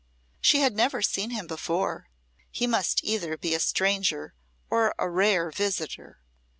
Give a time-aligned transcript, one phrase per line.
[0.39, 2.09] She had never seen him before;
[2.49, 4.33] he must either be a stranger
[4.67, 6.21] or a rare visitor.